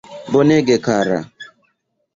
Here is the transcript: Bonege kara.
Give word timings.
Bonege 0.31 0.77
kara. 0.85 1.19